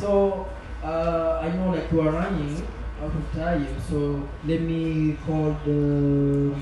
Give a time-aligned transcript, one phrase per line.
[0.00, 0.48] So
[0.82, 2.56] uh, I know like you are running
[3.02, 6.54] out of time, so let me call the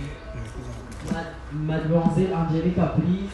[1.13, 3.31] Mad- Mademoiselle Angelica, please.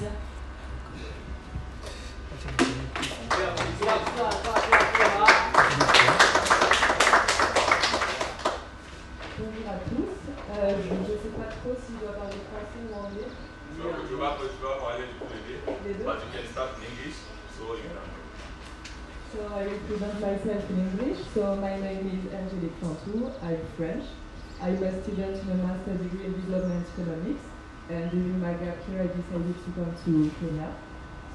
[19.34, 21.18] So I will present myself in English.
[21.34, 23.32] So my name is Angelique Fantou.
[23.42, 24.04] I'm French.
[24.62, 27.42] I'm a student in a master degree in development economics.
[27.90, 30.70] And during my gap year, I decided to come to Kenya.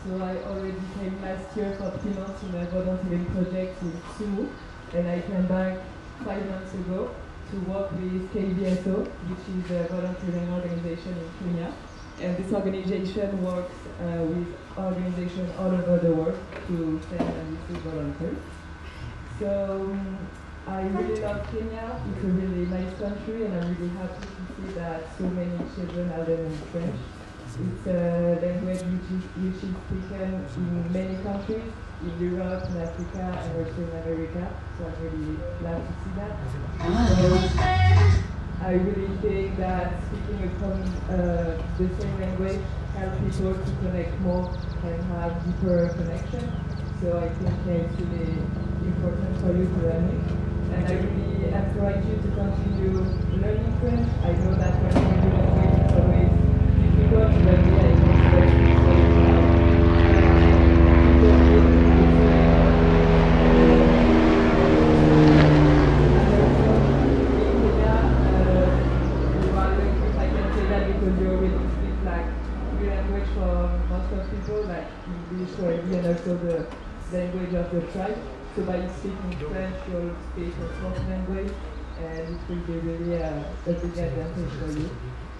[0.05, 4.47] So I already came last year for three months in a volunteering project in Sumu.
[4.93, 5.79] And I came back
[6.23, 7.13] five months ago
[7.51, 8.95] to work with KBSO,
[9.27, 11.73] which is a volunteering organization in Kenya.
[12.21, 17.81] And this organization works uh, with organizations all over the world to send and receive
[17.83, 18.37] volunteers.
[19.39, 20.17] So um,
[20.67, 22.01] I really love Kenya.
[22.11, 26.11] It's a really nice country, and I'm really happy to see that so many children
[26.11, 26.99] are learning French.
[27.49, 31.71] It's a language which is, which is spoken in many countries,
[32.03, 34.43] in Europe, in Africa, and also in America.
[34.77, 36.35] So I'm really glad to see that.
[38.61, 42.59] I really think that speaking a common, uh, the same language
[42.97, 46.51] helps people to connect more and have deeper connection.
[47.01, 48.35] So I think it's really
[48.83, 50.21] important for you to learn it.
[50.75, 52.99] And I really encourage you to continue
[53.39, 54.09] learning French.
[54.27, 56.31] I know that when you do language, it's always
[56.83, 57.98] difficult, but yeah,
[75.93, 76.67] and also the
[77.11, 78.17] language of the tribe.
[78.55, 81.51] So by speaking French, you'll speak a fourth language,
[81.99, 84.89] and it will be really a, a big advantage for you.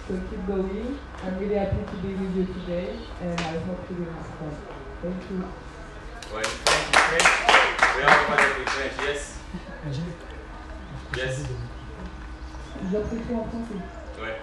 [0.08, 1.00] So keep going.
[1.24, 4.56] I'm really happy to be with you today, and I hope you will have fun.
[5.02, 5.44] Thank you.
[6.34, 7.30] Ouais, French, French.
[7.98, 9.22] We are French, yes?
[11.16, 11.36] Yes.
[12.82, 13.82] En français.
[14.22, 14.36] Ouais.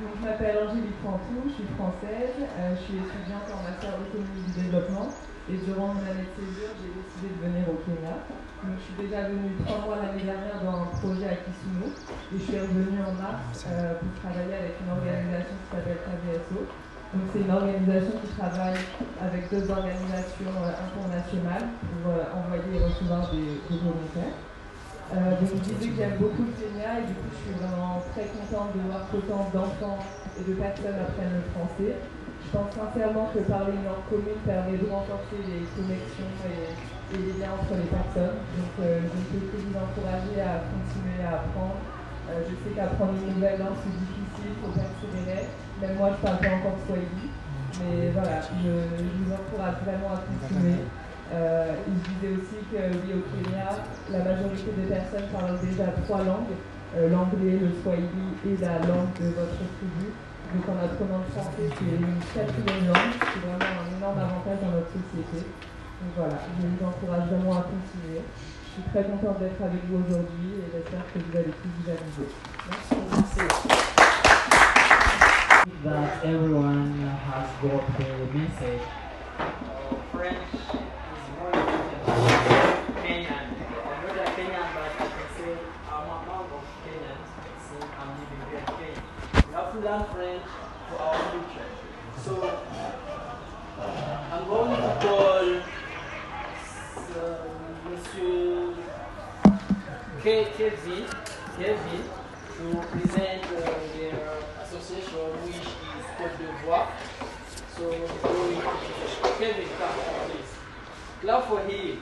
[0.00, 4.48] Donc, je m'appelle Angélique Frantou, je suis française, euh, je suis étudiante en master d'économie
[4.48, 5.12] du développement
[5.44, 8.16] et durant mon année de césure, j'ai décidé de venir au Kenya.
[8.64, 12.36] Donc, je suis déjà venue trois mois l'année dernière dans un projet à Kisumu et
[12.40, 16.60] je suis revenue en mars euh, pour travailler avec une organisation qui s'appelle KVSO.
[16.64, 18.80] Donc, c'est une organisation qui travaille
[19.20, 24.32] avec deux organisations euh, internationales pour envoyer et recevoir des, des volontaires.
[25.10, 27.98] Euh, donc je disais que j'aime beaucoup le Kenya et du coup je suis vraiment
[28.14, 29.98] très contente de voir qu'autant d'enfants
[30.38, 31.98] et de personnes apprennent le français.
[31.98, 36.70] Je pense sincèrement que parler une langue commune permet de renforcer les connexions et,
[37.10, 38.38] les liens entre les personnes.
[38.54, 41.82] Donc euh, je ne peux que vous encourager à continuer à apprendre.
[42.30, 45.50] Euh, je sais qu'apprendre une nouvelle langue c'est difficile, il faut persévérer.
[45.82, 47.34] Même moi je parle pas encore Swahili.
[47.82, 50.86] Mais voilà, je vous encourage vraiment à continuer.
[51.32, 53.70] Euh, il disait aussi que oui, au Kenya,
[54.10, 56.58] la majorité des personnes parlent déjà trois langues,
[56.96, 60.10] euh, l'anglais, le swahili et la langue de votre tribu.
[60.50, 64.74] Donc en apprenant le français, c'est une quatrième langue, c'est vraiment un énorme avantage dans
[64.74, 65.46] notre société.
[66.02, 68.26] Donc voilà, je vous encourage vraiment à continuer.
[68.26, 71.86] Je suis très contente d'être avec vous aujourd'hui et j'espère que vous allez tous vous
[71.90, 72.28] amuser.
[73.14, 73.46] Merci.
[75.84, 76.98] That everyone
[77.30, 78.82] has got the message.
[80.12, 80.70] French is
[81.38, 83.46] more important than Kenyan.
[83.86, 85.52] I'm not a Kenyan, but I can say
[85.90, 87.28] I'm among of Kenyans
[87.68, 89.02] since I'm living here in Kenya.
[89.48, 90.48] We have to learn French
[90.88, 91.70] for our future.
[92.24, 92.32] So
[94.32, 95.46] I'm going to call
[97.16, 97.40] uh,
[97.88, 98.74] Monsieur
[100.22, 101.06] K- Kevin,
[101.56, 102.02] Kevin
[102.58, 104.28] to present uh, their
[104.62, 106.88] association, which is Côte d'Ivoire.
[107.76, 107.90] So
[109.38, 109.96] Kevin, come
[110.26, 110.52] please.
[111.22, 111.98] Clap for him.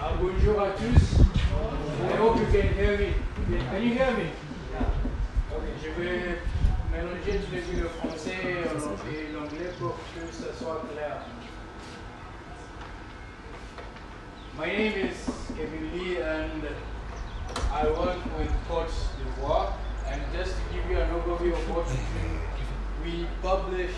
[0.00, 1.20] Uh, bonjour à tous.
[2.12, 3.14] I hope you can hear me.
[3.70, 4.30] Can you hear me?
[5.52, 6.38] Ok, je vais
[6.92, 7.40] mélanger
[7.76, 11.22] le français euh, et l'anglais pour que ça soit clair.
[14.56, 15.16] My name is
[15.56, 16.62] Kevin Lee and
[17.72, 19.72] I work with Coach d'Ivoire.
[20.06, 22.30] And just to give you an overview of what we do,
[23.04, 23.90] we publish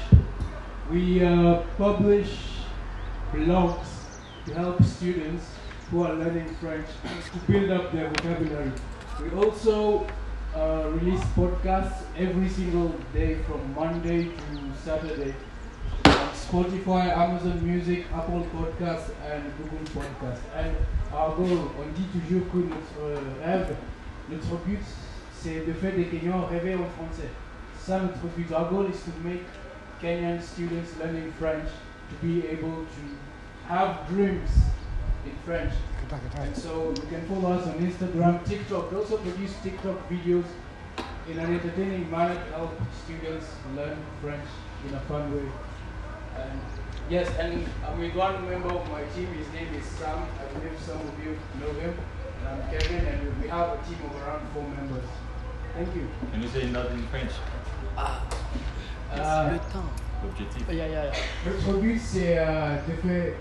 [0.91, 2.31] we uh, publish
[3.32, 3.87] blogs
[4.47, 5.44] to help students
[5.91, 6.87] who are learning French
[7.32, 8.73] to build up their vocabulary.
[9.23, 10.06] We also
[10.55, 15.35] uh, release podcasts every single day from Monday to Saturday.
[16.49, 20.39] Spotify, Amazon Music, Apple Podcasts and Google Podcasts.
[20.55, 20.77] And
[21.13, 23.77] our goal, on dit toujours que notre euh, rêve,
[24.31, 24.79] notre but,
[25.33, 27.31] c'est de faire des Kenyans rêver en français.
[27.81, 28.53] Ça, notre but.
[28.53, 29.43] Our goal is to make
[30.01, 31.69] Kenyan students learning French
[32.11, 34.51] to be able to have dreams
[35.25, 35.73] in French.
[36.39, 38.93] And so you can follow us on Instagram, TikTok.
[38.93, 40.47] We also produce TikTok videos
[41.29, 42.71] in an entertaining manner to help
[43.05, 44.47] students learn French
[44.89, 45.51] in a fun way.
[46.38, 46.61] And
[47.11, 49.29] yes, and I'm with one member of my team.
[49.35, 50.19] His name is Sam.
[50.41, 51.94] I believe some of you know him.
[52.41, 55.09] And I'm Kevin, and we have a team of around four members.
[55.75, 56.09] Thank you.
[56.33, 57.33] Can you say that in French?
[57.97, 59.59] Uh,
[60.25, 60.67] L'objectif.
[61.47, 63.35] Notre but, c'est euh, de, faire-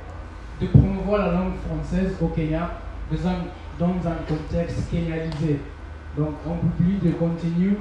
[0.61, 2.69] de promouvoir la langue française au Kenya
[3.11, 3.35] dans un,
[3.79, 5.59] dans un contexte kenyalisé.
[6.17, 7.77] Donc, on publie des contenus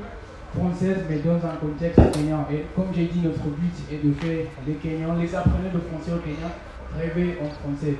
[0.54, 2.46] français, mais dans un contexte kenyan.
[2.52, 6.12] Et comme j'ai dit, notre but est de faire les Kenyans, les apprenants de français
[6.12, 6.50] au Kenya,
[6.96, 7.96] rêver en français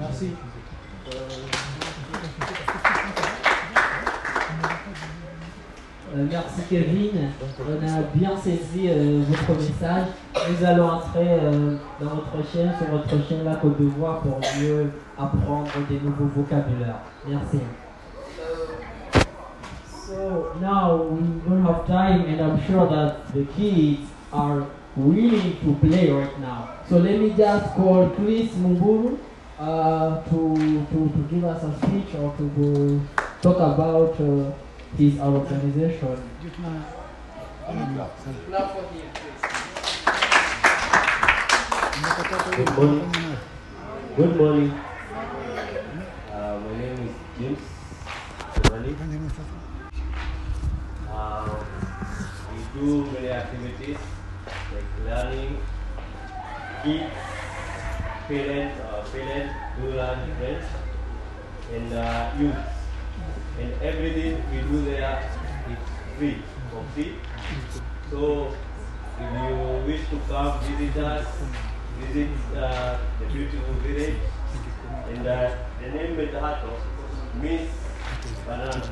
[0.00, 0.34] Merci.
[6.16, 7.10] Euh, merci Kevin,
[7.60, 10.06] on a bien saisi euh, votre message.
[10.48, 14.92] Nous allons entrer euh, dans votre chaîne, sur votre chaîne La Côte d'Ivoire pour mieux
[15.18, 17.00] apprendre des nouveaux vocabulaires.
[17.28, 17.58] Merci.
[19.90, 24.64] So now we don't have time and I'm sure that the kids are
[24.96, 26.68] willing to play right now.
[26.88, 29.18] So let me just call Chris Mumburu
[29.58, 33.00] uh, to, to, to give us a speech or to go
[33.42, 34.16] talk about
[34.94, 36.30] uh, our organization.
[42.56, 43.12] Good morning.
[44.16, 44.70] Good morning.
[46.32, 47.58] Uh, my name is James.
[51.10, 51.64] Uh,
[52.52, 53.98] we do many activities
[54.72, 55.58] like learning,
[56.82, 57.14] kids,
[58.28, 60.64] parents, uh, parents do learn French,
[61.74, 62.75] and uh, youth.
[63.82, 65.30] Everything we do there
[65.70, 65.78] is
[66.16, 67.16] free, for free.
[68.10, 68.54] So
[69.20, 69.56] if you
[69.86, 71.26] wish to come visit us,
[72.00, 74.16] visit uh, the beautiful village,
[75.10, 76.72] and uh, the name Metahato
[77.40, 77.70] means
[78.46, 78.82] banana.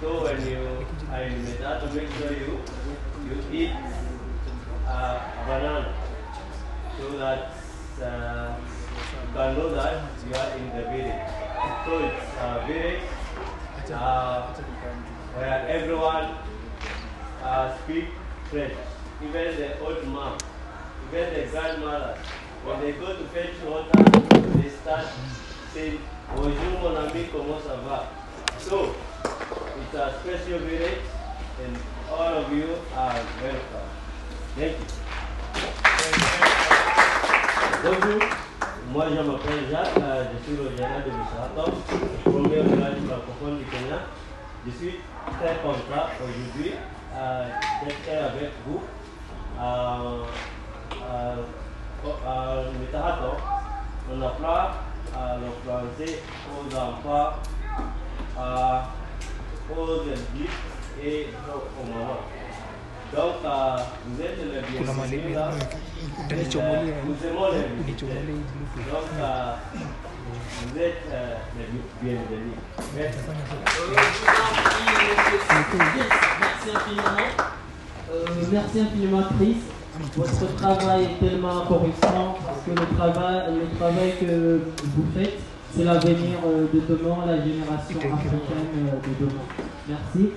[0.00, 2.62] So when you are in Metahato, make sure you
[3.26, 3.72] you eat
[4.86, 5.94] uh, banana
[6.96, 7.52] so that
[8.02, 11.26] uh, you can know that you are in the village.
[11.84, 13.17] So it's a village
[13.90, 14.52] uh,
[15.36, 16.34] where everyone
[17.42, 18.06] uh, speak
[18.50, 18.74] French,
[19.22, 20.38] even the old mom,
[21.08, 22.18] even the grandmother.
[22.64, 24.02] When they go to fetch water,
[24.60, 25.06] they start
[25.72, 26.00] saying,
[26.34, 28.08] Bonjour mon ami, comment ça va?
[28.58, 28.94] So,
[29.80, 31.00] it's a special village
[31.64, 31.76] and
[32.10, 33.88] all of you are welcome.
[34.56, 34.84] Thank you.
[36.00, 36.68] Thank
[37.82, 38.47] Bonjour,
[38.92, 43.98] moi je m'appelle Jacques, euh, je suis gérant de le premier village francophone du Kenya.
[44.66, 45.00] Je suis
[45.38, 46.72] très content aujourd'hui
[47.14, 47.48] euh,
[47.82, 48.82] d'être avec vous.
[49.60, 50.24] Euh,
[51.02, 51.36] euh,
[52.26, 53.36] à Mitahato,
[54.10, 54.70] on apprend
[55.16, 57.32] euh, le français aux enfants,
[58.38, 58.80] euh,
[59.76, 60.50] aux adultes
[61.02, 62.37] et aux mamans.
[63.14, 63.34] Donc,
[64.06, 64.38] vous êtes
[64.70, 65.50] bienvenus là.
[66.30, 68.08] Et, euh, Nous aimons les visiteurs.
[68.10, 69.54] Donc, euh,
[70.66, 71.36] vous êtes euh.
[72.94, 73.18] Merci.
[76.40, 77.28] Merci infiniment.
[78.10, 79.56] Euh, merci infiniment Chris.
[80.16, 85.38] Votre travail est tellement encourageant parce que le travail, le travail que vous faites,
[85.74, 89.46] c'est l'avenir de demain, la génération africaine de demain.
[89.88, 90.32] Merci.